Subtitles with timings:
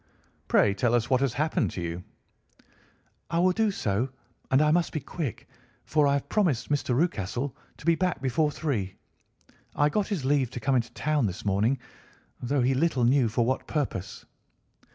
[0.47, 2.03] "Pray tell us what has happened to you."
[3.29, 4.09] "I will do so,
[4.49, 5.47] and I must be quick,
[5.85, 6.95] for I have promised Mr.
[6.95, 8.95] Rucastle to be back before three.
[9.75, 11.77] I got his leave to come into town this morning,
[12.41, 14.25] though he little knew for what purpose."